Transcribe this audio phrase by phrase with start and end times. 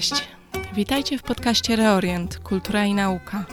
[0.00, 0.28] Cześć.
[0.74, 3.44] Witajcie w podcaście Reorient Kultura i Nauka.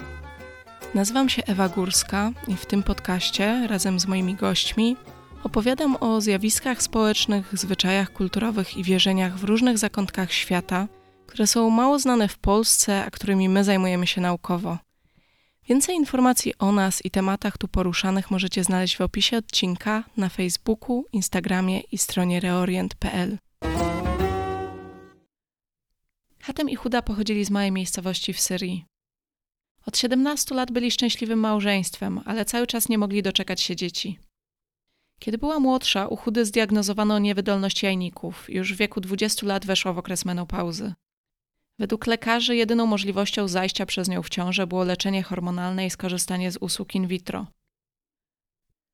[0.93, 4.95] Nazywam się Ewa Górska i w tym podcaście razem z moimi gośćmi
[5.43, 10.87] opowiadam o zjawiskach społecznych, zwyczajach kulturowych i wierzeniach w różnych zakątkach świata,
[11.25, 14.77] które są mało znane w Polsce, a którymi my zajmujemy się naukowo.
[15.69, 21.05] Więcej informacji o nas i tematach tu poruszanych możecie znaleźć w opisie odcinka na Facebooku,
[21.11, 23.37] Instagramie i stronie reorient.pl.
[26.47, 28.85] Hatem i Huda pochodzili z małej miejscowości w Syrii.
[29.85, 34.19] Od 17 lat byli szczęśliwym małżeństwem, ale cały czas nie mogli doczekać się dzieci.
[35.19, 38.49] Kiedy była młodsza, u Chudy zdiagnozowano niewydolność jajników.
[38.49, 40.93] Już w wieku 20 lat weszła w okres menopauzy.
[41.79, 46.57] Według lekarzy jedyną możliwością zajścia przez nią w ciążę było leczenie hormonalne i skorzystanie z
[46.57, 47.47] usług in vitro.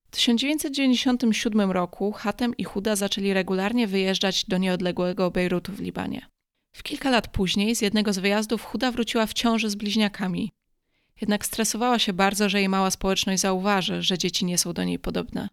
[0.06, 6.33] W 1997 roku Hatem i Huda zaczęli regularnie wyjeżdżać do nieodległego Bejrutu w Libanie.
[6.76, 10.52] W kilka lat później z jednego z wyjazdów Huda wróciła w ciąży z bliźniakami.
[11.22, 15.00] Jednak stresowała się bardzo, że jej mała społeczność zauważy, że dzieci nie są do niej
[15.00, 15.50] podobne.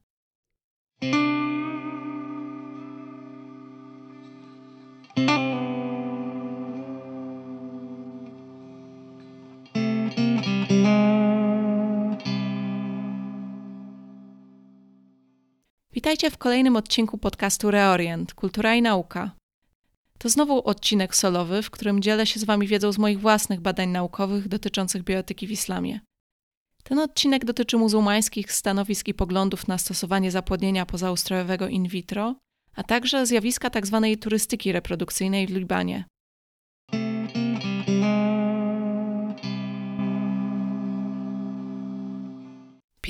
[15.93, 19.40] Witajcie w kolejnym odcinku podcastu Reorient Kultura i Nauka.
[20.23, 23.89] To znowu odcinek solowy, w którym dzielę się z Wami wiedzą z moich własnych badań
[23.89, 26.01] naukowych dotyczących bioetyki w islamie.
[26.85, 32.35] Ten odcinek dotyczy muzułmańskich stanowisk i poglądów na stosowanie zapłodnienia pozaustrojowego in vitro,
[32.75, 34.09] a także zjawiska tzw.
[34.11, 36.05] Tak turystyki reprodukcyjnej w Libanie.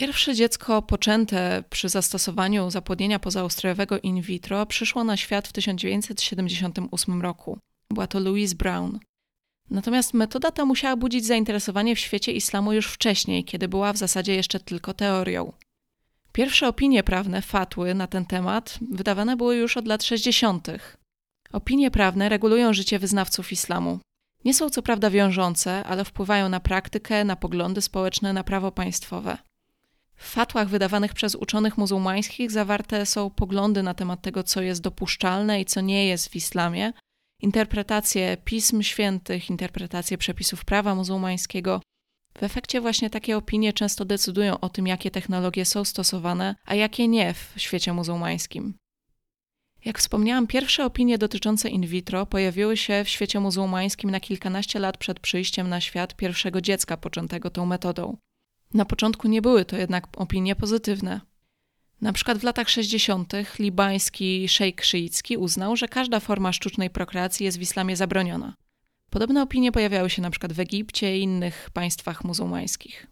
[0.01, 7.59] Pierwsze dziecko poczęte przy zastosowaniu zapłodnienia pozaustrojowego in vitro przyszło na świat w 1978 roku.
[7.91, 8.99] Była to Louise Brown.
[9.71, 14.35] Natomiast metoda ta musiała budzić zainteresowanie w świecie islamu już wcześniej, kiedy była w zasadzie
[14.35, 15.53] jeszcze tylko teorią.
[16.33, 20.69] Pierwsze opinie prawne, fatły na ten temat wydawane były już od lat 60.
[21.53, 23.99] Opinie prawne regulują życie wyznawców islamu.
[24.45, 29.50] Nie są co prawda wiążące, ale wpływają na praktykę, na poglądy społeczne, na prawo państwowe.
[30.21, 35.61] W fatłach wydawanych przez uczonych muzułmańskich zawarte są poglądy na temat tego, co jest dopuszczalne
[35.61, 36.93] i co nie jest w islamie,
[37.43, 41.81] interpretacje pism świętych, interpretacje przepisów prawa muzułmańskiego.
[42.39, 47.09] W efekcie właśnie takie opinie często decydują o tym, jakie technologie są stosowane, a jakie
[47.09, 48.75] nie w świecie muzułmańskim.
[49.85, 54.97] Jak wspomniałam, pierwsze opinie dotyczące in vitro pojawiły się w świecie muzułmańskim na kilkanaście lat
[54.99, 58.17] przed przyjściem na świat pierwszego dziecka poczętego tą metodą.
[58.75, 61.21] Na początku nie były to jednak opinie pozytywne.
[62.01, 63.33] Na przykład w latach 60.
[63.59, 68.55] libański szejk szyicki uznał, że każda forma sztucznej prokreacji jest w islamie zabroniona.
[69.11, 73.07] Podobne opinie pojawiały się na przykład w Egipcie i innych państwach muzułmańskich.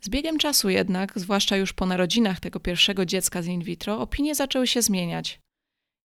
[0.00, 4.34] Z biegiem czasu jednak, zwłaszcza już po narodzinach tego pierwszego dziecka z in vitro, opinie
[4.34, 5.40] zaczęły się zmieniać.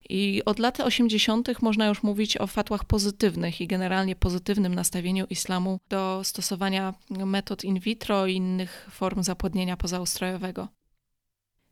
[0.08, 1.62] I od lat 80.
[1.62, 7.80] można już mówić o fatłach pozytywnych i generalnie pozytywnym nastawieniu islamu do stosowania metod in
[7.80, 10.68] vitro i innych form zapłodnienia pozaustrojowego.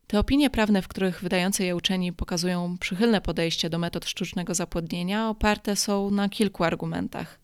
[0.07, 5.29] Te opinie prawne, w których wydający je uczeni pokazują przychylne podejście do metod sztucznego zapłodnienia,
[5.29, 7.39] oparte są na kilku argumentach.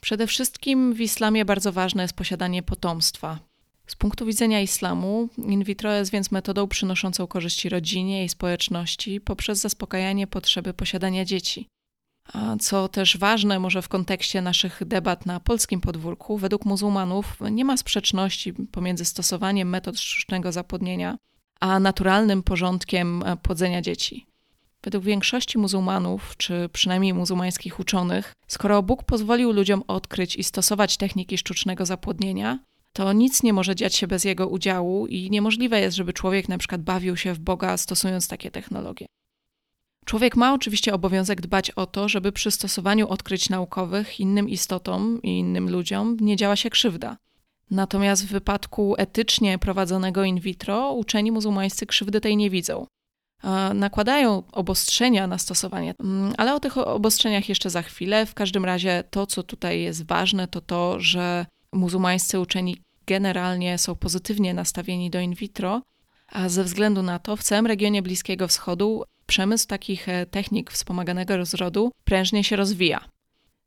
[0.00, 3.51] Przede wszystkim w islamie bardzo ważne jest posiadanie potomstwa.
[3.86, 9.60] Z punktu widzenia islamu, in vitro jest więc metodą przynoszącą korzyści rodzinie i społeczności poprzez
[9.60, 11.68] zaspokajanie potrzeby posiadania dzieci.
[12.32, 17.64] A co też ważne, może w kontekście naszych debat na polskim podwórku, według muzułmanów nie
[17.64, 21.16] ma sprzeczności pomiędzy stosowaniem metod sztucznego zapłodnienia
[21.62, 24.26] a naturalnym porządkiem e, płodzenia dzieci.
[24.82, 31.38] Według większości muzułmanów, czy przynajmniej muzułmańskich uczonych, skoro Bóg pozwolił ludziom odkryć i stosować techniki
[31.38, 32.58] sztucznego zapłodnienia,
[32.92, 36.58] to nic nie może dziać się bez jego udziału i niemożliwe jest, żeby człowiek na
[36.58, 39.06] przykład bawił się w Boga stosując takie technologie.
[40.04, 45.38] Człowiek ma oczywiście obowiązek dbać o to, żeby przy stosowaniu odkryć naukowych innym istotom i
[45.38, 47.16] innym ludziom nie działa się krzywda.
[47.70, 52.86] Natomiast w wypadku etycznie prowadzonego in vitro uczeni muzułmańscy krzywdy tej nie widzą.
[53.74, 58.26] Nakładają obostrzenia na stosowanie, mm, ale o tych obostrzeniach jeszcze za chwilę.
[58.26, 62.76] W każdym razie to, co tutaj jest ważne, to to, że muzułmańscy uczeni
[63.06, 65.82] generalnie są pozytywnie nastawieni do in vitro,
[66.28, 71.36] a ze względu na to w całym regionie Bliskiego Wschodu przemysł takich e, technik wspomaganego
[71.36, 73.04] rozrodu prężnie się rozwija.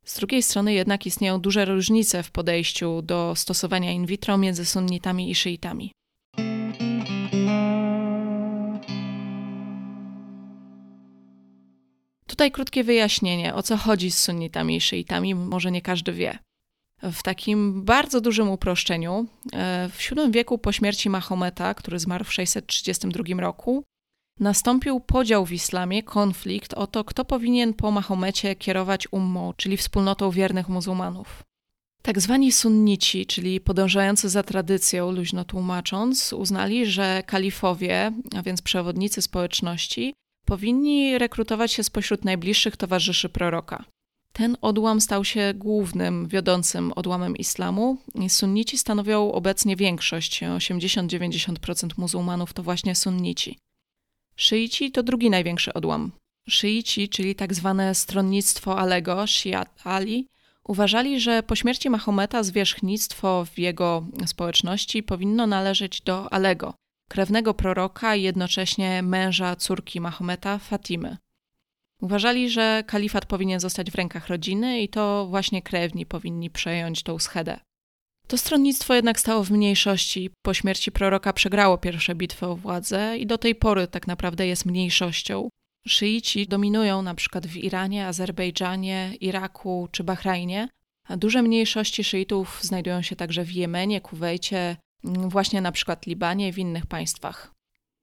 [0.04, 5.30] Z drugiej strony jednak istnieją duże różnice w podejściu do stosowania in vitro między sunnitami
[5.30, 5.92] i szyitami.
[12.26, 16.38] Tutaj krótkie wyjaśnienie, o co chodzi z sunnitami i szyitami, może nie każdy wie.
[17.12, 22.32] W takim bardzo dużym uproszczeniu, e, w VII wieku po śmierci Mahometa, który zmarł w
[22.32, 23.84] 632 roku,
[24.40, 30.30] nastąpił podział w islamie, konflikt o to, kto powinien po Mahomecie kierować ummą, czyli wspólnotą
[30.30, 31.42] wiernych muzułmanów.
[32.02, 39.22] Tak zwani sunnici, czyli podążający za tradycją, luźno tłumacząc, uznali, że kalifowie, a więc przewodnicy
[39.22, 40.14] społeczności,
[40.46, 43.84] powinni rekrutować się spośród najbliższych towarzyszy proroka.
[44.36, 47.96] Ten odłam stał się głównym, wiodącym odłamem islamu.
[48.28, 53.58] Sunnici stanowią obecnie większość, 80-90% muzułmanów to właśnie sunnici.
[54.36, 56.12] Szyici to drugi największy odłam.
[56.48, 60.28] Szyici, czyli tak zwane stronnictwo Alego, Shiat Ali,
[60.64, 66.74] uważali, że po śmierci Mahometa zwierzchnictwo w jego społeczności powinno należeć do Alego,
[67.08, 71.16] krewnego proroka i jednocześnie męża córki Mahometa, Fatimy.
[72.02, 77.18] Uważali, że kalifat powinien zostać w rękach rodziny i to właśnie krewni powinni przejąć tą
[77.18, 77.60] schedę.
[78.26, 80.30] To stronnictwo jednak stało w mniejszości.
[80.42, 84.66] Po śmierci proroka przegrało pierwsze bitwy o władzę i do tej pory tak naprawdę jest
[84.66, 85.48] mniejszością.
[85.86, 90.68] Szyici dominują na przykład w Iranie, Azerbejdżanie, Iraku czy Bahrajnie,
[91.08, 96.52] a duże mniejszości szyitów znajdują się także w Jemenie, Kuwejcie, właśnie na przykład Libanie i
[96.52, 97.55] w innych państwach.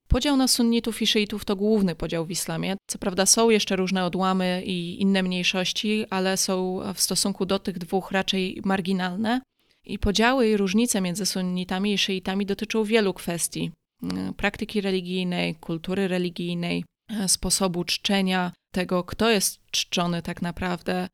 [0.08, 2.76] Podział na sunnitów i szyitów to główny podział w islamie.
[2.88, 7.78] Co prawda są jeszcze różne odłamy i inne mniejszości, ale są w stosunku do tych
[7.78, 9.42] dwóch raczej marginalne.
[9.86, 13.72] I podziały i różnice między sunnitami i szyitami dotyczą wielu kwestii:
[14.04, 21.10] mm, praktyki religijnej, kultury religijnej, e, sposobu czczenia, tego, kto jest czczony tak naprawdę, e,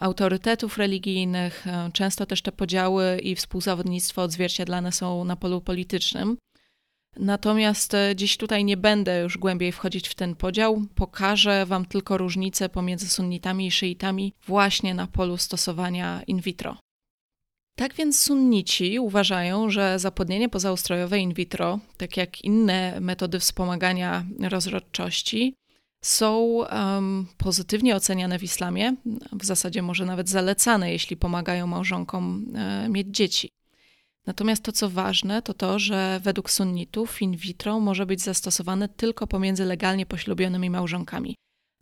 [0.00, 1.66] autorytetów religijnych.
[1.66, 6.36] E, często też te podziały i współzawodnictwo odzwierciedlane są na polu politycznym.
[7.16, 10.82] Natomiast dziś tutaj nie będę już głębiej wchodzić w ten podział.
[10.94, 16.76] Pokażę Wam tylko różnice pomiędzy sunnitami i szyitami właśnie na polu stosowania in vitro.
[17.78, 25.54] Tak więc sunnici uważają, że zapłodnienie pozaustrojowe in vitro, tak jak inne metody wspomagania rozrodczości,
[26.04, 28.94] są um, pozytywnie oceniane w islamie,
[29.32, 33.50] w zasadzie może nawet zalecane, jeśli pomagają małżonkom e, mieć dzieci.
[34.28, 39.26] Natomiast to, co ważne, to to, że według sunnitów in vitro może być zastosowane tylko
[39.26, 41.34] pomiędzy legalnie poślubionymi małżonkami.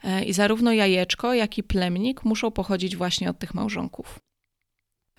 [0.04, 4.18] E, I zarówno jajeczko, jak i plemnik muszą pochodzić właśnie od tych małżonków.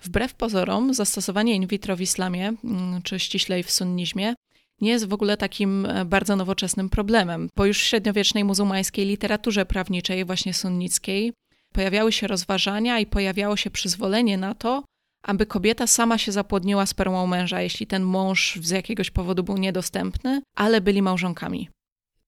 [0.02, 4.34] Wbrew pozorom, zastosowanie in vitro w islamie, mm, czy ściślej w sunnizmie,
[4.80, 9.66] nie jest w ogóle takim e, bardzo nowoczesnym problemem, bo już w średniowiecznej muzułmańskiej literaturze
[9.66, 11.32] prawniczej, właśnie sunnickiej,
[11.72, 14.84] pojawiały się rozważania i pojawiało się przyzwolenie na to,
[15.22, 20.42] aby kobieta sama się zapłodniła spermą męża, jeśli ten mąż z jakiegoś powodu był niedostępny,
[20.54, 21.68] ale byli małżonkami.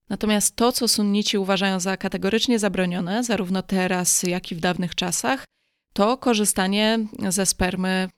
[0.09, 5.45] Natomiast to, co sunnici uważają za kategorycznie zabronione, zarówno teraz, jak i w dawnych czasach,
[5.93, 6.99] to korzystanie
[7.29, 8.09] ze spermy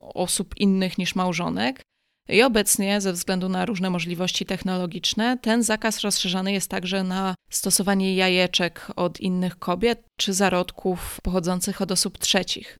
[0.00, 1.82] osób innych niż małżonek.
[2.28, 8.14] I obecnie, ze względu na różne możliwości technologiczne, ten zakaz rozszerzany jest także na stosowanie
[8.14, 12.78] jajeczek od innych kobiet czy zarodków pochodzących od osób trzecich.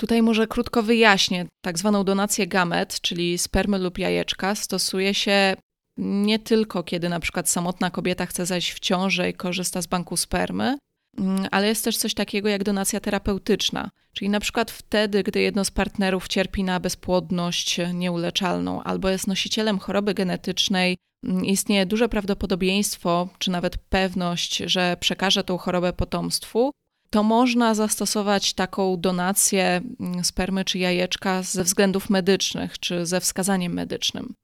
[0.00, 1.46] Tutaj może krótko wyjaśnię.
[1.64, 5.56] Tak zwaną donację gamet, czyli spermy lub jajeczka, stosuje się
[5.98, 10.16] nie tylko kiedy na przykład samotna kobieta chce zajść w ciążę i korzysta z banku
[10.16, 10.76] spermy,
[11.18, 15.64] Mm, ale jest też coś takiego jak donacja terapeutyczna, czyli na przykład wtedy, gdy jedno
[15.64, 23.28] z partnerów cierpi na bezpłodność nieuleczalną albo jest nosicielem choroby genetycznej, mm, istnieje duże prawdopodobieństwo,
[23.38, 26.72] czy nawet pewność, że przekaże tą chorobę potomstwu,
[27.10, 33.72] to można zastosować taką donację mm, spermy czy jajeczka ze względów medycznych, czy ze wskazaniem
[33.72, 34.34] medycznym.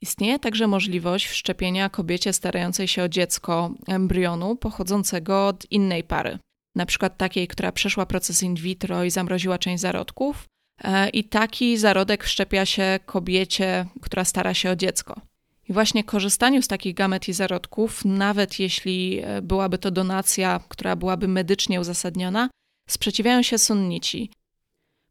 [0.00, 6.38] Istnieje także możliwość wszczepienia kobiecie starającej się o dziecko embrionu pochodzącego od innej pary,
[6.74, 10.44] na przykład takiej, która przeszła proces in vitro i zamroziła część zarodków,
[10.84, 15.20] e, i taki zarodek wszczepia się kobiecie, która stara się o dziecko.
[15.68, 20.96] I właśnie korzystaniu z takich gamet i zarodków, nawet jeśli e, byłaby to donacja, która
[20.96, 22.50] byłaby medycznie uzasadniona,
[22.88, 24.30] sprzeciwiają się sunnici,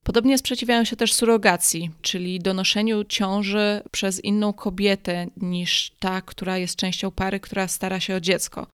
[0.08, 6.76] Podobnie sprzeciwiają się też surogacji, czyli donoszeniu ciąży przez inną kobietę niż ta, która jest
[6.76, 8.68] częścią pary, która stara się o dziecko.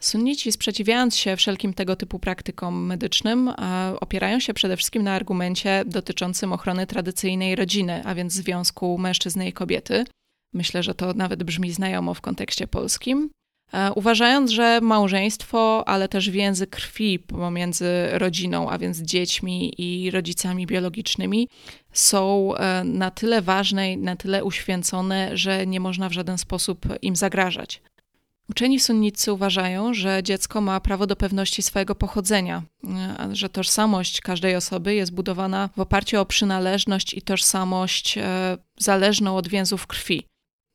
[0.00, 3.52] Sunnici, sprzeciwiając się wszelkim tego typu praktykom medycznym,
[4.00, 9.52] opierają się przede wszystkim na argumencie dotyczącym ochrony tradycyjnej rodziny, a więc związku mężczyzny i
[9.52, 10.04] kobiety.
[10.52, 13.30] Myślę, że to nawet brzmi znajomo w kontekście polskim.
[13.72, 20.66] E, uważając, że małżeństwo, ale też więzy krwi pomiędzy rodziną, a więc dziećmi i rodzicami
[20.66, 21.48] biologicznymi,
[21.92, 26.86] są e, na tyle ważne i na tyle uświęcone, że nie można w żaden sposób
[27.02, 27.82] im zagrażać.
[28.50, 32.62] Uczeni sunnicy uważają, że dziecko ma prawo do pewności swojego pochodzenia,
[33.32, 39.48] że tożsamość każdej osoby jest budowana w oparciu o przynależność i tożsamość e, zależną od
[39.48, 40.26] więzów krwi.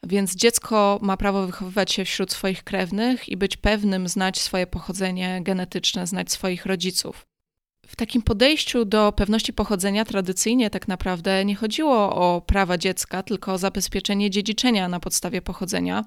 [0.08, 5.42] Więc dziecko ma prawo wychowywać się wśród swoich krewnych i być pewnym, znać swoje pochodzenie
[5.44, 7.26] genetyczne, znać swoich rodziców.
[7.88, 13.54] W takim podejściu do pewności pochodzenia tradycyjnie tak naprawdę nie chodziło o prawa dziecka, tylko
[13.54, 16.06] o zabezpieczenie dziedziczenia na podstawie pochodzenia,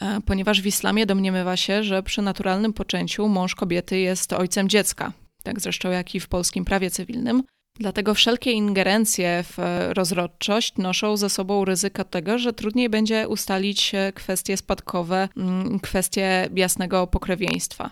[0.00, 5.12] e, ponieważ w islamie domniemywa się, że przy naturalnym poczęciu mąż kobiety jest ojcem dziecka,
[5.42, 7.42] tak zresztą jak i w polskim prawie cywilnym.
[7.78, 9.58] Dlatego wszelkie ingerencje w
[9.92, 17.06] rozrodczość noszą ze sobą ryzyko tego, że trudniej będzie ustalić kwestie spadkowe, mm, kwestie jasnego
[17.06, 17.90] pokrewieństwa.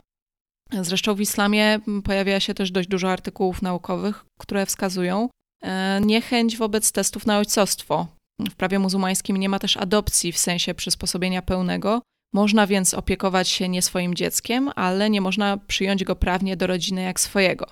[0.81, 5.29] Zresztą w islamie pojawia się też dość dużo artykułów naukowych, które wskazują
[5.63, 8.07] e, niechęć wobec testów na ojcostwo.
[8.51, 12.03] W prawie muzułmańskim nie ma też adopcji w sensie przysposobienia pełnego.
[12.35, 17.03] Można więc opiekować się nie swoim dzieckiem, ale nie można przyjąć go prawnie do rodziny
[17.03, 17.67] jak swojego.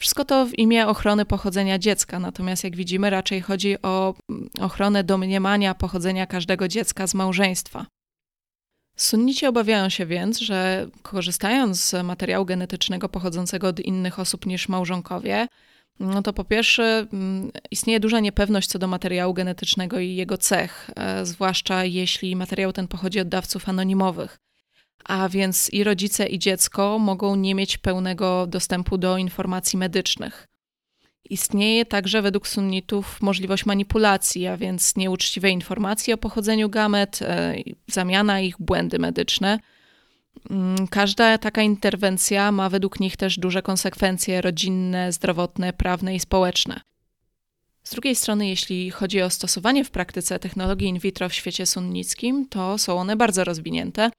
[0.00, 4.14] Wszystko to w imię ochrony pochodzenia dziecka, natomiast jak widzimy, raczej chodzi o
[4.60, 7.86] ochronę domniemania pochodzenia każdego dziecka z małżeństwa.
[8.96, 15.46] Sunnici obawiają się więc, że korzystając z materiału genetycznego pochodzącego od innych osób niż małżonkowie,
[16.00, 20.90] no to po pierwsze mm, istnieje duża niepewność co do materiału genetycznego i jego cech,
[20.96, 24.38] e, zwłaszcza jeśli materiał ten pochodzi od dawców anonimowych.
[25.04, 30.46] A więc i rodzice, i dziecko mogą nie mieć pełnego dostępu do informacji medycznych.
[31.30, 37.54] Istnieje także według sunnitów możliwość manipulacji, a więc nieuczciwej informacji o pochodzeniu gamet, e,
[37.86, 39.58] zamiana ich, błędy medyczne.
[40.50, 46.80] Mm, każda taka interwencja ma według nich też duże konsekwencje rodzinne, zdrowotne, prawne i społeczne.
[47.82, 52.48] Z drugiej strony, jeśli chodzi o stosowanie w praktyce technologii in vitro w świecie sunnickim,
[52.48, 54.10] to są one bardzo rozwinięte.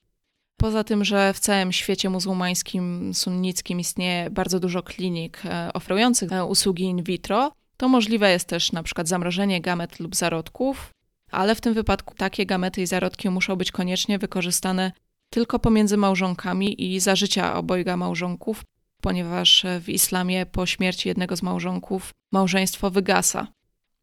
[0.62, 6.46] Poza tym, że w całym świecie muzułmańskim, sunnickim istnieje bardzo dużo klinik e, oferujących e,
[6.46, 10.94] usługi in vitro, to możliwe jest też na przykład zamrożenie gamet lub zarodków,
[11.32, 14.92] ale w tym wypadku takie gamety i zarodki muszą być koniecznie wykorzystane
[15.30, 18.64] tylko pomiędzy małżonkami i za życia obojga małżonków,
[19.02, 23.48] ponieważ w islamie po śmierci jednego z małżonków małżeństwo wygasa.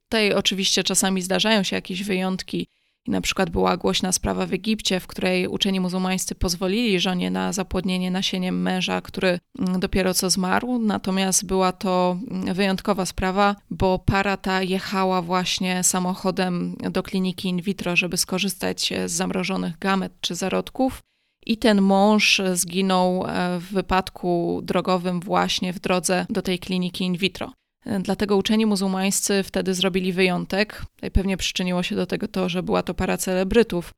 [0.08, 2.66] Tutaj oczywiście czasami zdarzają się jakieś wyjątki
[3.06, 7.52] i na przykład była głośna sprawa w Egipcie, w której uczeni muzułmańscy pozwolili żonie na
[7.52, 10.78] zapłodnienie nasieniem męża, który mm, dopiero co zmarł.
[10.78, 17.62] Natomiast była to mm, wyjątkowa sprawa, bo para ta jechała właśnie samochodem do kliniki in
[17.62, 21.02] vitro, żeby skorzystać z zamrożonych gamet czy zarodków.
[21.46, 27.16] I ten mąż zginął e, w wypadku drogowym właśnie w drodze do tej kliniki in
[27.16, 27.52] vitro.
[28.00, 30.82] Dlatego uczeni muzułmańscy wtedy zrobili wyjątek.
[31.12, 33.94] Pewnie przyczyniło się do tego to, że była to para celebrytów.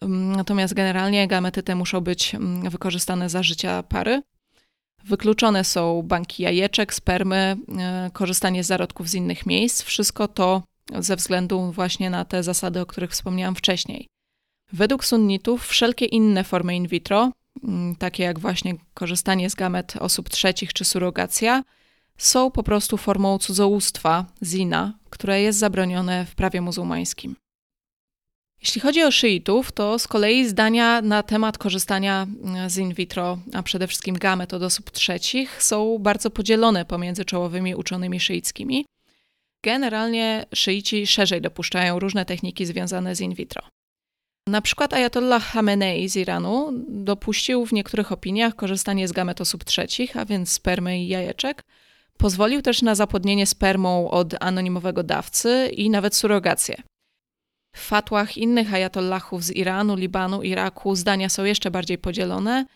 [0.00, 4.22] Mm, natomiast generalnie gamety te muszą być mm, wykorzystane za życia pary.
[5.04, 9.82] Wykluczone są banki jajeczek, spermy, e, korzystanie z zarodków z innych miejsc.
[9.82, 10.62] Wszystko to
[10.98, 14.08] ze względu właśnie na te zasady, o których wspomniałam wcześniej.
[14.72, 17.32] Według sunnitów wszelkie inne formy in vitro,
[17.64, 21.62] mm, takie jak właśnie korzystanie z gamet osób trzecich czy surogacja,
[22.20, 27.36] są po prostu formą cudzołóstwa, zina, które jest zabronione w prawie muzułmańskim.
[28.60, 32.26] Jeśli chodzi o szyitów, to z kolei zdania na temat korzystania
[32.68, 37.74] z in vitro, a przede wszystkim gamet od osób trzecich, są bardzo podzielone pomiędzy czołowymi
[37.74, 38.86] uczonymi szyickimi.
[39.64, 43.62] Generalnie szyici szerzej dopuszczają różne techniki związane z in vitro.
[44.46, 50.16] Na przykład Ayatollah Khamenei z Iranu dopuścił w niektórych opiniach korzystanie z gamet osób trzecich,
[50.16, 51.62] a więc spermy i jajeczek,
[52.20, 56.82] Pozwolił też na zapłodnienie spermą od anonimowego dawcy i nawet surrogację.
[57.76, 62.66] W fatłach innych ajatollahów z Iranu, Libanu, Iraku zdania są jeszcze bardziej podzielone.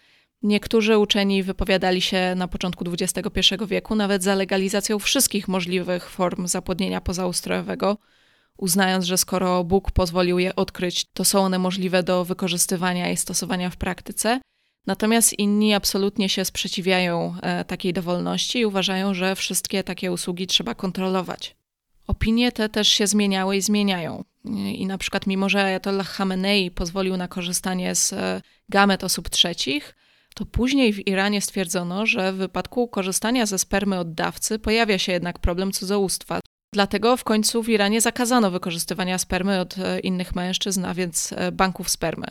[0.42, 7.00] Niektórzy uczeni wypowiadali się na początku XXI wieku nawet za legalizacją wszystkich możliwych form zapłodnienia
[7.00, 7.98] pozaustrojowego,
[8.56, 13.70] uznając, że skoro Bóg pozwolił je odkryć, to są one możliwe do wykorzystywania i stosowania
[13.70, 14.40] w praktyce–
[14.86, 20.74] Natomiast inni absolutnie się sprzeciwiają e, takiej dowolności i uważają, że wszystkie takie usługi trzeba
[20.74, 21.56] kontrolować.
[22.06, 24.24] Opinie te też się zmieniały i zmieniają.
[24.74, 29.94] I na przykład, mimo że Ayatollah Khamenei pozwolił na korzystanie z e, gamet osób trzecich,
[30.34, 35.12] to później w Iranie stwierdzono, że w wypadku korzystania ze spermy od dawcy pojawia się
[35.12, 36.40] jednak problem cudzołóstwa.
[36.72, 41.90] Dlatego w końcu w Iranie zakazano wykorzystywania spermy od e, innych mężczyzn, a więc banków
[41.90, 42.26] spermy.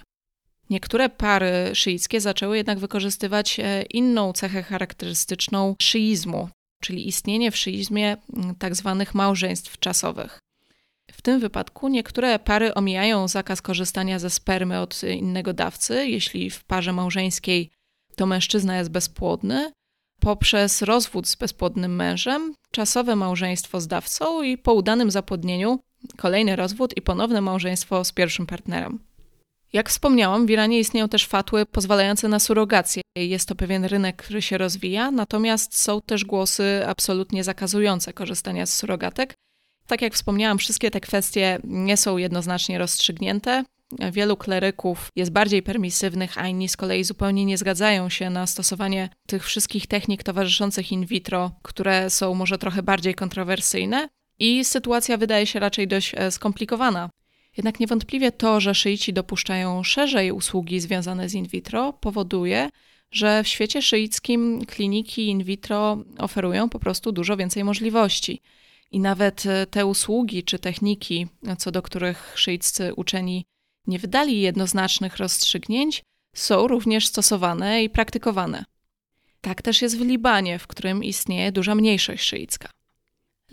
[0.74, 6.50] Niektóre pary szyickie zaczęły jednak wykorzystywać e, inną cechę charakterystyczną szyizmu,
[6.82, 8.18] czyli istnienie w szyizmie
[8.60, 10.39] tak zwanych małżeństw czasowych.
[11.12, 16.63] W tym wypadku niektóre pary omijają zakaz korzystania ze spermy od innego dawcy, jeśli w
[16.63, 17.70] parze małżeńskiej
[18.15, 19.72] to mężczyzna jest bezpłodny,
[20.20, 25.80] poprzez rozwód z bezpłodnym mężem, czasowe małżeństwo z dawcą i po udanym zapłodnieniu
[26.18, 29.12] kolejny rozwód i ponowne małżeństwo z pierwszym partnerem.
[29.74, 33.01] Jak wspomniałam, w Iranie istnieją też fatły pozwalające na surrogację.
[33.18, 38.74] Jest to pewien rynek, który się rozwija, natomiast są też głosy absolutnie zakazujące korzystania z
[38.74, 39.34] surrogatek.
[39.88, 43.63] Tak jak wspomniałam, wszystkie te kwestie nie są jednoznacznie rozstrzygnięte.
[44.12, 49.10] Wielu kleryków jest bardziej permisywnych, a inni z kolei zupełnie nie zgadzają się na stosowanie
[49.27, 54.10] tych wszystkich technik towarzyszących in vitro, które są może trochę bardziej kontrowersyjne.
[54.39, 57.10] I sytuacja wydaje się raczej dość e, skomplikowana.
[57.57, 62.69] Jednak niewątpliwie to, że szyici dopuszczają szerzej usługi związane z in vitro, powoduje,
[63.12, 68.41] że w świecie szyickim kliniki in vitro oferują po prostu dużo więcej możliwości.
[68.91, 73.45] I nawet e, te usługi czy techniki, co do których szyiccy uczeni
[73.88, 76.03] nie wydali jednoznacznych rozstrzygnięć,
[76.36, 78.65] są również stosowane i praktykowane.
[79.41, 82.69] Tak też jest w Libanie, w którym istnieje duża mniejszość szyicka.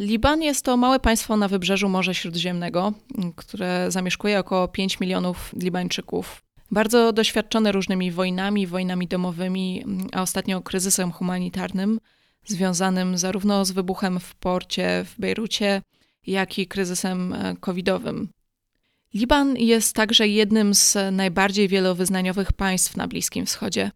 [0.00, 2.92] Liban jest to małe państwo na wybrzeżu Morza Śródziemnego,
[3.36, 6.42] które zamieszkuje około 5 milionów Libańczyków.
[6.70, 12.00] Bardzo doświadczone różnymi wojnami, wojnami domowymi, a ostatnio kryzysem humanitarnym,
[12.46, 15.82] związanym zarówno z wybuchem w porcie w Bejrucie,
[16.26, 18.28] jak i kryzysem e, covidowym.
[19.14, 23.90] Liban jest także jednym z najbardziej wielowyznaniowych państw na Bliskim Wschodzie.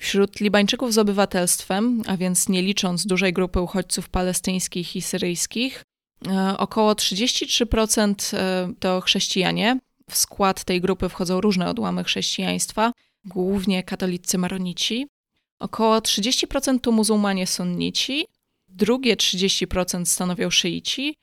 [0.00, 5.84] Wśród Libańczyków z obywatelstwem, a więc nie licząc dużej grupy uchodźców palestyńskich i syryjskich,
[6.28, 9.78] e, około 33% e, to chrześcijanie.
[10.10, 12.92] W skład tej grupy wchodzą różne odłamy chrześcijaństwa,
[13.24, 15.06] głównie katolicy maronici.
[15.58, 18.26] Około 30% to muzułmanie sunnici,
[18.68, 21.14] drugie 30% stanowią szyici,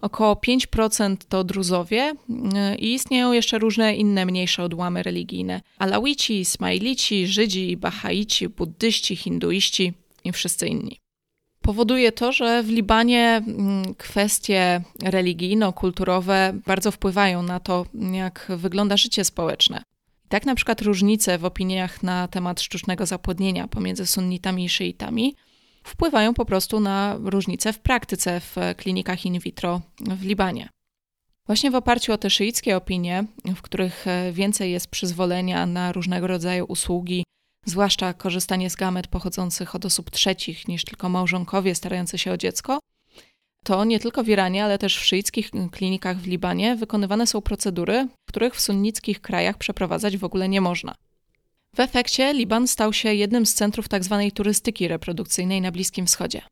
[0.00, 5.60] Około 5% to druzowie y, i istnieją jeszcze różne inne mniejsze odłamy religijne.
[5.78, 9.92] Alawici, Ismailici, Żydzi, Bahaici, buddyści, hinduiści
[10.24, 10.98] i wszyscy inni.
[11.62, 19.24] Powoduje to, że w Libanie mm, kwestie religijno-kulturowe bardzo wpływają na to, jak wygląda życie
[19.24, 19.82] społeczne.
[20.28, 25.34] Tak na przykład różnice w opiniach na temat sztucznego zapłodnienia pomiędzy sunnitami i szyitami–
[25.84, 30.68] wpływają po prostu na różnice w praktyce w klinikach in vitro w Libanie.
[31.46, 33.24] Właśnie w oparciu o te szyickie opinie,
[33.56, 37.24] w których więcej jest przyzwolenia na różnego rodzaju usługi,
[37.66, 42.78] zwłaszcza korzystanie z gamet pochodzących od osób trzecich niż tylko małżonkowie starający się o dziecko,
[43.64, 48.08] to nie tylko w Iranie, ale też w szyickich klinikach w Libanie wykonywane są procedury,
[48.28, 50.94] których w sunnickich krajach przeprowadzać w ogóle nie można.
[51.76, 54.20] W efekcie Liban stał się jednym z centrów tzw.
[54.24, 56.42] Tak turystyki reprodukcyjnej na Bliskim Wschodzie.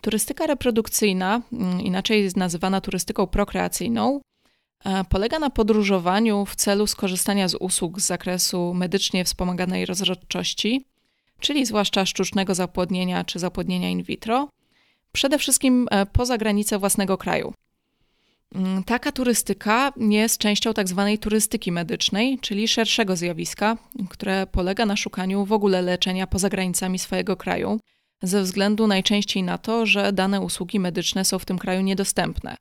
[0.00, 4.20] Turystyka reprodukcyjna, mm, inaczej nazywana turystyką prokreacyjną,
[4.84, 10.84] e, polega na podróżowaniu w celu skorzystania z usług z zakresu medycznie wspomaganej rozrodczości,
[11.40, 14.48] czyli zwłaszcza sztucznego zapłodnienia czy zapłodnienia in vitro,
[15.12, 17.54] przede wszystkim e, poza granice własnego kraju.
[18.54, 23.76] Mm, taka turystyka jest częścią tak zwanej turystyki medycznej, czyli szerszego zjawiska,
[24.10, 27.80] które polega na szukaniu w ogóle leczenia poza granicami swojego kraju,
[28.22, 32.56] ze względu najczęściej na to, że dane usługi medyczne są w tym kraju niedostępne.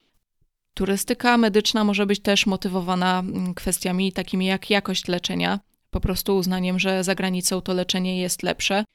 [0.74, 6.80] Turystyka medyczna może być też motywowana mm, kwestiami takimi jak jakość leczenia, po prostu uznaniem,
[6.80, 8.86] że za granicą to leczenie jest lepsze.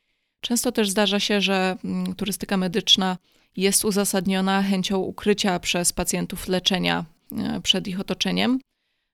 [0.41, 3.17] Często też zdarza się, że mm, turystyka medyczna
[3.57, 7.05] jest uzasadniona chęcią ukrycia przez pacjentów leczenia
[7.39, 8.61] e, przed ich otoczeniem,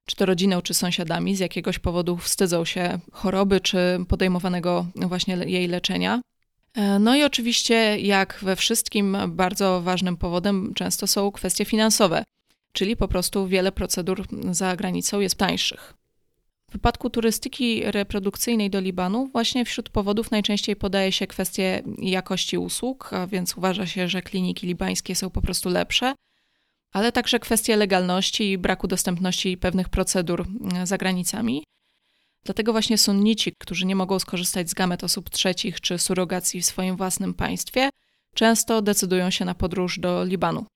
[0.07, 3.79] czy to rodziną, czy sąsiadami, z jakiegoś powodu wstydzą się choroby, czy
[4.09, 6.21] podejmowanego właśnie jej leczenia.
[6.75, 12.25] E, no i oczywiście, jak we wszystkim, bardzo ważnym powodem często są kwestie finansowe,
[12.73, 16.02] czyli po prostu wiele procedur za granicą jest tańszych.
[16.73, 23.13] W wypadku turystyki reprodukcyjnej do Libanu, właśnie wśród powodów najczęściej podaje się kwestie jakości usług,
[23.13, 26.15] a więc uważa się, że kliniki libańskie są po prostu lepsze,
[26.93, 31.65] ale także kwestie legalności i braku dostępności pewnych procedur mm, za granicami.
[32.45, 36.97] Dlatego właśnie sunnici, którzy nie mogą skorzystać z gamet osób trzecich czy surogacji w swoim
[36.97, 37.91] własnym państwie,
[38.35, 40.67] często decydują się na podróż do Libanu.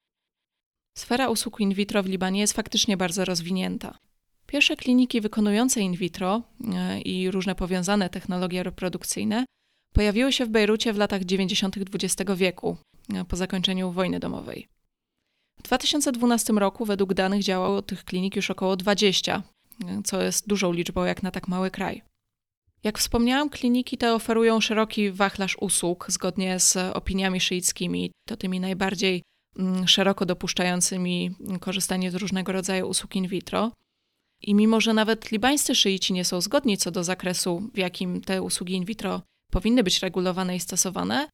[0.99, 3.99] Sfera usług in vitro w Libanie jest faktycznie bardzo rozwinięta.
[4.47, 6.43] Pierwsze kliniki wykonujące in vitro
[6.75, 9.45] e, i różne powiązane technologie reprodukcyjne
[9.93, 11.77] pojawiły się w Bejrucie w latach 90.
[11.77, 12.77] XX wieku,
[13.15, 14.69] e, po zakończeniu wojny domowej.
[15.61, 19.43] W 2012 roku według danych działało tych klinik już około 20,
[19.85, 22.03] e, co jest dużą liczbą jak na tak mały kraj.
[22.85, 29.23] Jak wspomniałam, kliniki te oferują szeroki wachlarz usług zgodnie z opiniami szyickimi, to tymi najbardziej
[29.59, 31.31] mm, szeroko dopuszczającymi
[31.61, 33.73] korzystanie z różnego rodzaju usług in vitro.
[34.41, 38.43] I mimo, że nawet libańscy szyici nie są zgodni co do zakresu, w jakim te
[38.43, 41.29] usługi in vitro powinny być regulowane i stosowane,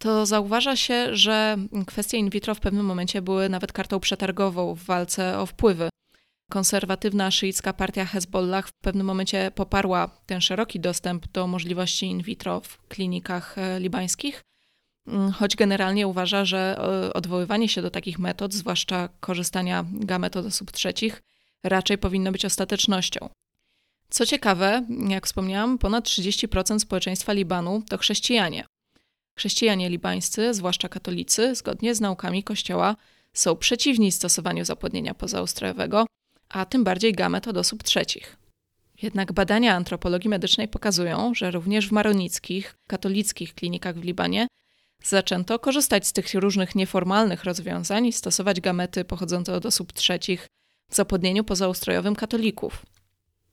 [0.00, 4.82] to zauważa się, że kwestie in vitro w pewnym momencie były nawet kartą przetargową w
[4.82, 5.88] walce o wpływy.
[6.50, 12.60] Konserwatywna szyicka partia Hezbollah w pewnym momencie poparła ten szeroki dostęp do możliwości in vitro
[12.60, 14.42] w klinikach e, libańskich,
[15.06, 20.46] mm, choć generalnie uważa, że e, odwoływanie się do takich metod, zwłaszcza korzystania gamet od
[20.46, 21.22] osób trzecich,
[21.68, 23.28] raczej powinno być ostatecznością.
[24.10, 28.64] Co ciekawe, jak wspomniałam, ponad 30% społeczeństwa Libanu to chrześcijanie.
[29.38, 32.96] Chrześcijanie libańscy, zwłaszcza katolicy, zgodnie z naukami Kościoła,
[33.32, 36.06] są przeciwni stosowaniu zapłodnienia pozaustrojowego,
[36.48, 38.36] a tym bardziej gamet od osób trzecich.
[39.02, 44.46] Jednak badania antropologii medycznej pokazują, że również w maronickich, katolickich klinikach w Libanie
[45.04, 50.46] zaczęto korzystać z tych różnych nieformalnych rozwiązań i stosować gamety pochodzące od osób trzecich
[50.90, 52.86] w zapłodnieniu pozaustrojowym katolików.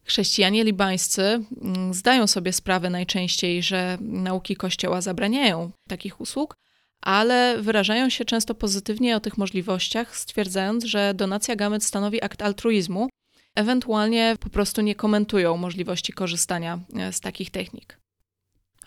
[0.03, 1.21] Chrześcijanie libańscy
[1.61, 6.55] mm, zdają sobie sprawę najczęściej, że nauki Kościoła zabraniają takich usług,
[7.01, 13.09] ale wyrażają się często pozytywnie o tych możliwościach, stwierdzając, że donacja gamet stanowi akt altruizmu,
[13.55, 17.99] ewentualnie po prostu nie komentują możliwości korzystania e, z takich technik.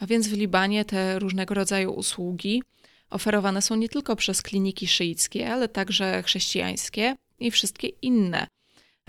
[0.01, 2.63] A więc w Libanie te różnego rodzaju usługi
[3.11, 8.47] oferowane są nie tylko przez kliniki szyickie, ale także chrześcijańskie i wszystkie inne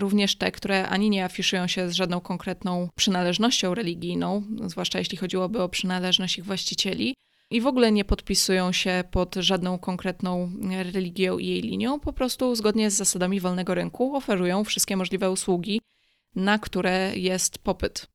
[0.00, 5.62] również te, które ani nie afiszują się z żadną konkretną przynależnością religijną, zwłaszcza jeśli chodziłoby
[5.62, 7.14] o przynależność ich właścicieli,
[7.50, 10.50] i w ogóle nie podpisują się pod żadną konkretną
[10.92, 15.80] religią i jej linią, po prostu zgodnie z zasadami wolnego rynku oferują wszystkie możliwe usługi,
[16.36, 18.06] na które jest popyt.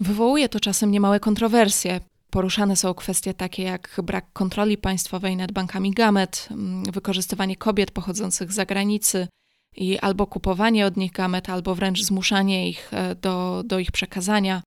[0.00, 2.00] Wywołuje to czasem niemałe kontrowersje.
[2.30, 6.48] Poruszane są kwestie takie jak brak kontroli państwowej nad bankami gamet,
[6.92, 9.28] wykorzystywanie kobiet pochodzących z zagranicy,
[9.76, 14.62] i albo kupowanie od nich gamet, albo wręcz zmuszanie ich e, do, do ich przekazania,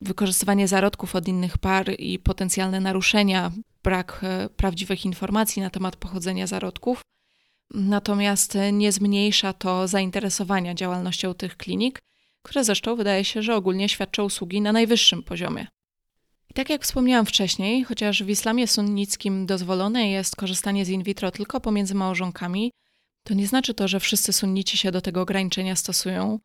[0.00, 3.52] wykorzystywanie zarodków od innych par i potencjalne naruszenia,
[3.84, 7.02] brak e, prawdziwych informacji na temat pochodzenia zarodków.
[7.74, 12.02] Natomiast nie zmniejsza to zainteresowania działalnością tych klinik,
[12.42, 15.66] które zresztą wydaje się, że ogólnie świadczą usługi na najwyższym poziomie.
[16.50, 21.30] I tak jak wspomniałam wcześniej, chociaż w islamie sunnickim dozwolone jest korzystanie z in vitro
[21.30, 22.70] tylko pomiędzy małżonkami,
[23.22, 26.38] to nie znaczy to, że wszyscy sunnici się do tego ograniczenia stosują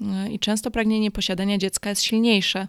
[0.00, 2.68] e, i często pragnienie posiadania dziecka jest silniejsze.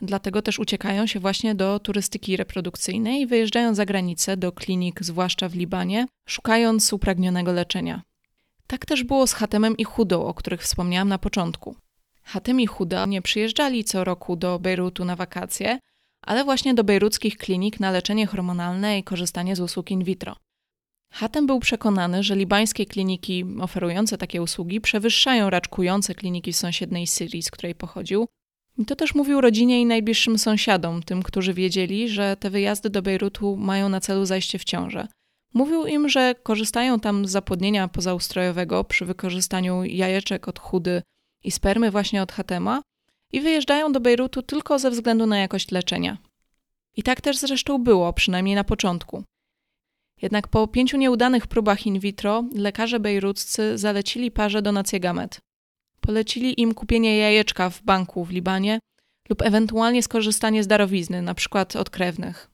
[0.00, 5.48] Dlatego też uciekają się właśnie do turystyki reprodukcyjnej i wyjeżdżają za granicę do klinik, zwłaszcza
[5.48, 8.02] w Libanie, szukając upragnionego leczenia.
[8.66, 11.76] Tak też było z Hatemem i Hudą, o których wspomniałam na początku.
[12.22, 15.78] Hatem i Huda nie przyjeżdżali co roku do Bejrutu na wakacje,
[16.22, 20.36] ale właśnie do bejruckich klinik na leczenie hormonalne i korzystanie z usług in vitro.
[21.12, 27.42] Hatem był przekonany, że libańskie kliniki oferujące takie usługi przewyższają raczkujące kliniki w sąsiedniej Syrii,
[27.42, 28.26] z której pochodził.
[28.78, 33.02] I to też mówił rodzinie i najbliższym sąsiadom, tym, którzy wiedzieli, że te wyjazdy do
[33.02, 35.08] Bejrutu mają na celu zajście w ciążę.
[35.54, 41.02] Mówił im, że korzystają tam z zapłodnienia pozaustrojowego przy wykorzystaniu jajeczek od chudy
[41.44, 42.82] i spermy właśnie od Hatema
[43.32, 46.18] i wyjeżdżają do Bejrutu tylko ze względu na jakość leczenia.
[46.96, 49.24] I tak też zresztą było, przynajmniej na początku.
[50.22, 55.40] Jednak po pięciu nieudanych próbach in vitro lekarze bejruccy zalecili parze donację gamet.
[56.00, 58.78] Polecili im kupienie jajeczka w banku w Libanie
[59.28, 61.66] lub ewentualnie skorzystanie z darowizny, np.
[61.78, 62.50] od krewnych.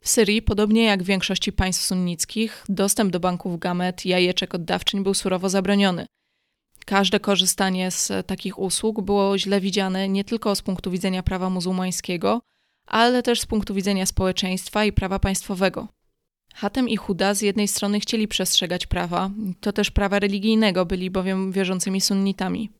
[0.00, 5.02] W Syrii, podobnie jak w większości państw sunnickich, dostęp do banków gamet i jajeczek oddawczyń
[5.02, 6.06] był surowo zabroniony.
[6.86, 12.40] Każde korzystanie z takich usług było źle widziane nie tylko z punktu widzenia prawa muzułmańskiego,
[12.86, 15.88] ale też z punktu widzenia społeczeństwa i prawa państwowego.
[16.54, 21.52] Hatem i Huda z jednej strony chcieli przestrzegać prawa, to też prawa religijnego, byli bowiem
[21.52, 22.70] wierzącymi sunnitami.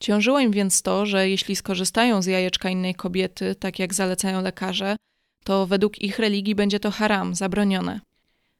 [0.00, 4.96] Ciążyło im więc to, że jeśli skorzystają z jajeczka innej kobiety, tak jak zalecają lekarze,
[5.44, 8.00] to według ich religii będzie to haram, zabronione.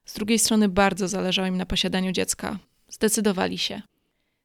[0.04, 2.58] Z drugiej strony bardzo zależało im na posiadaniu dziecka.
[2.88, 3.82] Zdecydowali się.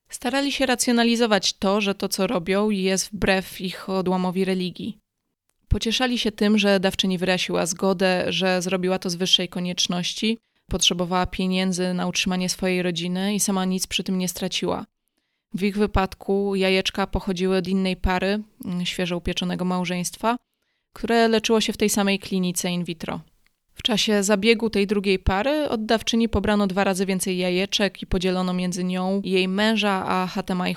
[0.10, 4.98] Starali się racjonalizować to, że to, co robią, jest wbrew ich odłamowi religii.
[5.72, 11.94] Pocieszali się tym, że dawczyni wyraziła zgodę, że zrobiła to z wyższej konieczności, potrzebowała pieniędzy
[11.94, 14.86] na utrzymanie swojej rodziny i sama nic przy tym nie straciła.
[15.54, 20.38] W ich wypadku jajeczka pochodziły od innej pary, mm, świeżo upieczonego małżeństwa,
[20.94, 23.22] które leczyło się w tej samej klinice in vitro.
[23.74, 28.54] W czasie zabiegu tej drugiej pary od dawczyni pobrano dwa razy więcej jajeczek i podzielono
[28.54, 30.76] między nią jej męża, a Hatema i.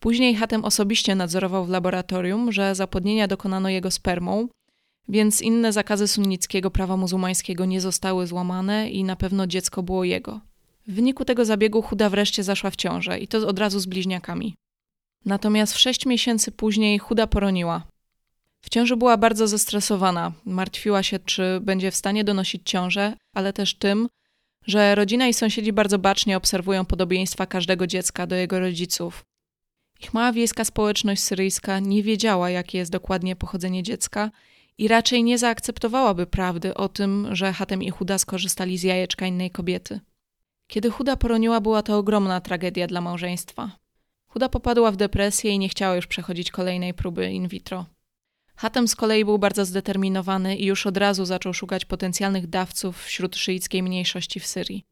[0.00, 4.48] Później Hatem osobiście nadzorował w laboratorium, że zapłodnienia dokonano jego spermą,
[5.08, 10.40] więc inne zakazy sunnickiego prawa muzułmańskiego nie zostały złamane i na pewno dziecko było jego.
[10.86, 14.54] W wyniku tego zabiegu Huda wreszcie zaszła w ciążę i to od razu z bliźniakami.
[15.24, 17.82] Natomiast w sześć miesięcy później Huda poroniła.
[18.60, 23.74] W ciąży była bardzo zestresowana, martwiła się, czy będzie w stanie donosić ciążę, ale też
[23.74, 24.08] tym,
[24.66, 29.24] że rodzina i sąsiedzi bardzo bacznie obserwują podobieństwa każdego dziecka do jego rodziców.
[30.00, 34.30] Ich mała wiejska społeczność syryjska nie wiedziała, jakie jest dokładnie pochodzenie dziecka
[34.78, 39.50] i raczej nie zaakceptowałaby prawdy o tym, że Hatem i Huda skorzystali z jajeczka innej
[39.50, 40.00] kobiety.
[40.66, 43.70] Kiedy Huda poroniła, była to ogromna tragedia dla małżeństwa.
[44.26, 47.86] Huda popadła w depresję i nie chciała już przechodzić kolejnej próby in vitro.
[48.56, 53.36] Hatem z kolei był bardzo zdeterminowany i już od razu zaczął szukać potencjalnych dawców wśród
[53.36, 54.84] szyickiej mniejszości w Syrii.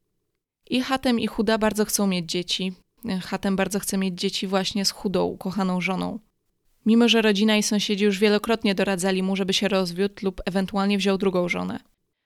[0.69, 2.73] I Hatem i Huda bardzo chcą mieć dzieci.
[3.21, 6.19] Hatem bardzo chce mieć dzieci właśnie z Hudą, ukochaną żoną.
[6.85, 11.17] Mimo, że rodzina i sąsiedzi już wielokrotnie doradzali mu, żeby się rozwiódł lub ewentualnie wziął
[11.17, 11.79] drugą żonę.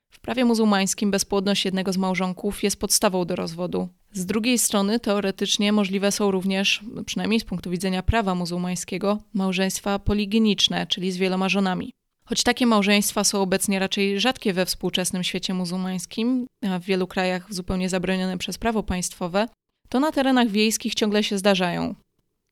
[0.09, 3.89] W prawie muzułmańskim bezpłodność jednego z małżonków jest podstawą do rozwodu.
[4.11, 10.87] Z drugiej strony, teoretycznie możliwe są również, przynajmniej z punktu widzenia prawa muzułmańskiego, małżeństwa poligeniczne,
[10.87, 11.93] czyli z wieloma żonami.
[12.25, 17.53] Choć takie małżeństwa są obecnie raczej rzadkie we współczesnym świecie muzułmańskim, a w wielu krajach
[17.53, 19.47] zupełnie zabronione przez prawo państwowe,
[19.89, 21.95] to na terenach wiejskich ciągle się zdarzają.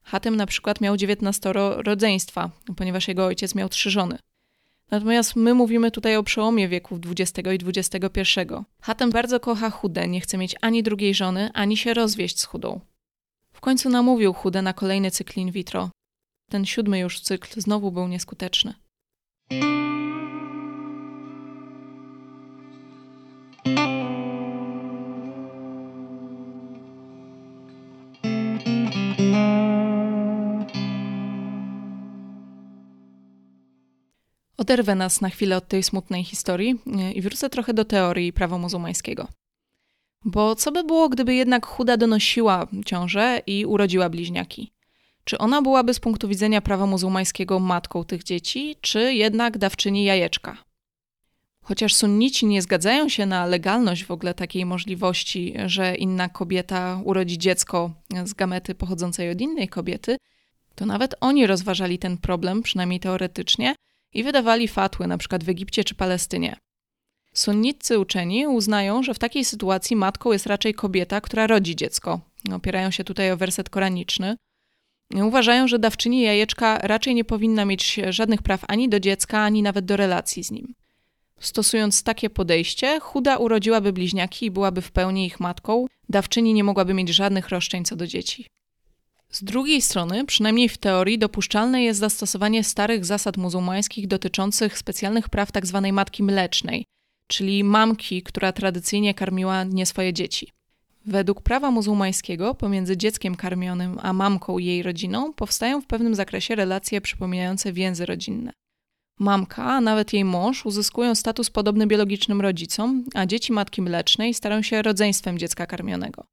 [0.04, 4.18] Hatem na przykład miał 19 rodzeństwa, ponieważ jego ojciec miał trzy żony.
[4.92, 8.42] Natomiast my mówimy tutaj o przełomie wieków XX i XXI.
[8.82, 12.80] Hatem bardzo kocha Chudę, nie chce mieć ani drugiej żony, ani się rozwieść z Chudą.
[13.54, 15.90] W końcu namówił Chudę na kolejny cykl in vitro.
[16.50, 18.74] Ten siódmy już cykl znowu był nieskuteczny.
[34.68, 38.58] Oderwę nas na chwilę od tej smutnej historii e, i wrócę trochę do teorii prawa
[38.58, 39.28] muzułmańskiego.
[40.26, 44.72] Bo co by było, gdyby jednak Huda donosiła ciążę i urodziła bliźniaki?
[45.24, 50.58] Czy ona byłaby z punktu widzenia prawa muzułmańskiego matką tych dzieci, czy jednak dawczyni jajeczka?
[51.64, 57.38] Chociaż sunnici nie zgadzają się na legalność w ogóle takiej możliwości, że inna kobieta urodzi
[57.38, 57.92] dziecko
[58.26, 60.18] z gamety pochodzącej od innej kobiety,
[60.76, 63.76] to nawet oni rozważali ten problem, przynajmniej teoretycznie,
[64.14, 66.56] i wydawali fatły, przykład w Egipcie czy Palestynie.
[67.34, 72.20] Sunnitcy uczeni uznają, że w takiej sytuacji matką jest raczej kobieta, która rodzi dziecko.
[72.54, 74.36] Opierają się tutaj o werset koraniczny.
[75.16, 79.86] Uważają, że dawczyni jajeczka raczej nie powinna mieć żadnych praw ani do dziecka, ani nawet
[79.86, 80.74] do relacji z nim.
[81.40, 86.94] Stosując takie podejście, chuda urodziłaby bliźniaki i byłaby w pełni ich matką, dawczyni nie mogłaby
[86.94, 88.48] mieć żadnych roszczeń co do dzieci.
[89.30, 95.52] Z drugiej strony, przynajmniej w teorii, dopuszczalne jest zastosowanie starych zasad muzułmańskich dotyczących specjalnych praw
[95.52, 95.82] tzw.
[95.84, 96.86] Tak matki mlecznej,
[97.28, 100.52] czyli mamki, która tradycyjnie karmiła nie swoje dzieci.
[101.06, 106.56] Według prawa muzułmańskiego pomiędzy dzieckiem karmionym a mamką i jej rodziną powstają w pewnym zakresie
[106.56, 108.54] relacje przypominające więzy rodzinne.
[109.20, 114.62] Mamka, a nawet jej mąż uzyskują status podobny biologicznym rodzicom, a dzieci matki mlecznej stają
[114.62, 116.26] się rodzeństwem dziecka karmionego.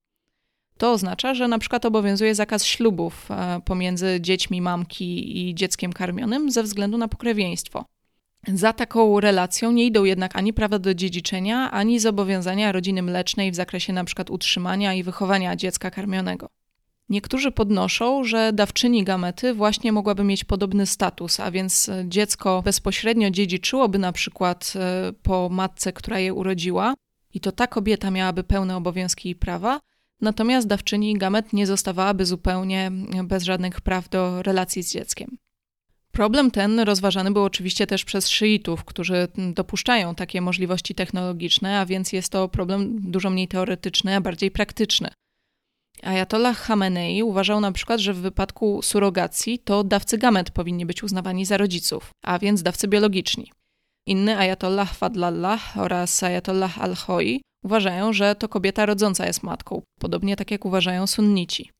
[0.78, 6.50] To oznacza, że na przykład obowiązuje zakaz ślubów e, pomiędzy dziećmi mamki i dzieckiem karmionym
[6.50, 7.84] ze względu na pokrewieństwo.
[8.48, 13.54] Za taką relacją nie idą jednak ani prawa do dziedziczenia, ani zobowiązania rodziny mlecznej w
[13.54, 14.24] zakresie np.
[14.30, 16.48] utrzymania i wychowania dziecka karmionego.
[17.08, 23.98] Niektórzy podnoszą, że dawczyni gamety właśnie mogłaby mieć podobny status, a więc dziecko bezpośrednio dziedziczyłoby
[23.98, 26.94] na przykład e, po matce, która je urodziła,
[27.34, 29.80] i to ta kobieta miałaby pełne obowiązki i prawa,
[30.24, 32.90] Natomiast dawczyni gamet nie zostawałaby zupełnie
[33.24, 35.36] bez żadnych praw do relacji z dzieckiem.
[36.12, 42.12] Problem ten rozważany był oczywiście też przez szyitów, którzy dopuszczają takie możliwości technologiczne, a więc
[42.12, 45.08] jest to problem dużo mniej teoretyczny, a bardziej praktyczny.
[46.02, 51.44] Ayatollah Khamenei uważał na przykład, że w wypadku surogacji to dawcy gamet powinni być uznawani
[51.44, 53.52] za rodziców, a więc dawcy biologiczni.
[54.06, 60.50] Inny Ayatollah Fadlallah oraz Ayatollah Al-Hoi uważają, że to kobieta rodząca jest matką, podobnie tak
[60.50, 61.70] jak uważają sunnici.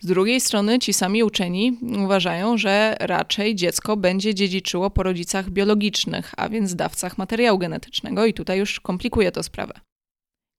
[0.00, 6.32] Z drugiej strony ci sami uczeni uważają, że raczej dziecko będzie dziedziczyło po rodzicach biologicznych,
[6.36, 9.74] a więc dawcach materiału genetycznego i tutaj już komplikuje to sprawę.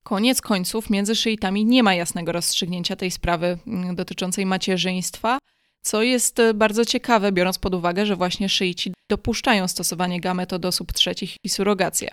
[0.03, 5.37] Koniec końców między szyitami nie ma jasnego rozstrzygnięcia tej sprawy mm, dotyczącej macierzyństwa,
[5.81, 10.93] co jest bardzo ciekawe, biorąc pod uwagę, że właśnie szyici dopuszczają stosowanie gamet od osób
[10.93, 12.11] trzecich i surrogację.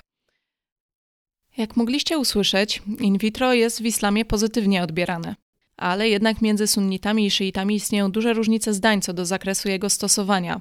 [1.58, 5.34] Jak mogliście usłyszeć, in vitro jest w islamie pozytywnie odbierane.
[5.76, 10.60] ale jednak między sunnitami i szyitami istnieją duże różnice zdań co do zakresu jego stosowania.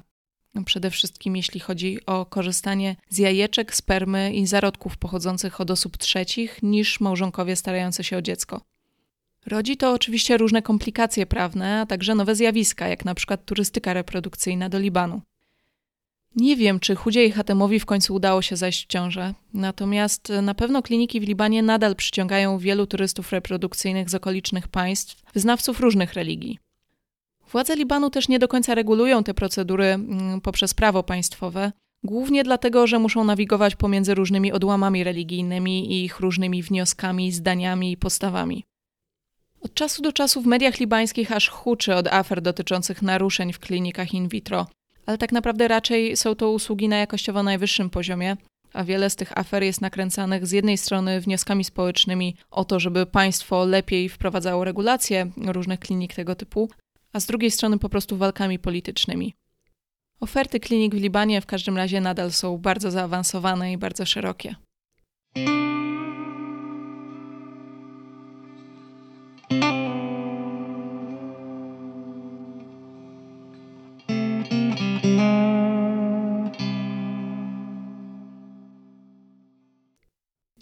[0.64, 6.62] Przede wszystkim jeśli chodzi o korzystanie z jajeczek, spermy i zarodków pochodzących od osób trzecich
[6.62, 8.60] niż małżonkowie starający się o dziecko.
[9.46, 14.68] Rodzi to oczywiście różne komplikacje prawne, a także nowe zjawiska, jak na przykład turystyka reprodukcyjna
[14.68, 15.20] do Libanu.
[16.36, 20.54] Nie wiem, czy Chudzie i Hatemowi w końcu udało się zajść w ciążę, natomiast na
[20.54, 26.58] pewno kliniki w Libanie nadal przyciągają wielu turystów reprodukcyjnych z okolicznych państw, wyznawców różnych religii.
[27.52, 31.72] Władze Libanu też nie do końca regulują te procedury mm, poprzez prawo państwowe,
[32.04, 37.96] głównie dlatego, że muszą nawigować pomiędzy różnymi odłamami religijnymi i ich różnymi wnioskami, zdaniami i
[37.96, 38.64] postawami.
[39.60, 44.14] Od czasu do czasu w mediach libańskich aż huczy od afer dotyczących naruszeń w klinikach
[44.14, 44.66] in vitro,
[45.08, 48.36] ale tak naprawdę raczej są to usługi na jakościowo najwyższym poziomie,
[48.72, 53.06] a wiele z tych afer jest nakręcanych z jednej strony wnioskami społecznymi o to, żeby
[53.06, 56.70] państwo lepiej wprowadzało regulacje różnych klinik tego typu,
[57.12, 59.34] a z drugiej strony po prostu walkami politycznymi.
[60.20, 64.54] Oferty klinik w Libanie w każdym razie nadal są bardzo zaawansowane i bardzo szerokie.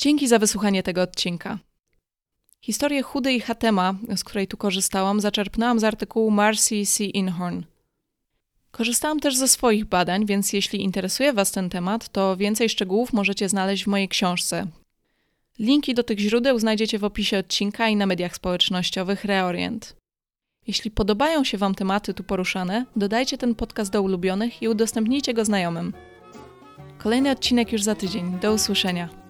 [0.07, 1.59] Dzięki za wysłuchanie tego odcinka.
[2.61, 7.05] Historię Chudy i Hatema, z której tu korzystałam, zaczerpnęłam z artykułu Marcy C.
[7.05, 7.62] Inhorn.
[8.71, 13.49] Korzystałam też ze swoich badań, więc jeśli interesuje Was ten temat, to więcej szczegółów możecie
[13.49, 14.66] znaleźć w mojej książce.
[15.59, 19.97] Linki do tych źródeł znajdziecie w opisie odcinka i na mediach społecznościowych Reorient.
[20.66, 25.45] Jeśli podobają się Wam tematy tu poruszane, dodajcie ten podcast do ulubionych i udostępnijcie go
[25.45, 25.92] znajomym.
[26.99, 28.38] Kolejny odcinek już za tydzień.
[28.40, 29.26] Do usłyszenia.